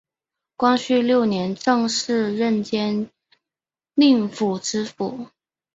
[0.55, 3.07] 光绪六年正式任江
[3.93, 5.27] 宁府知府。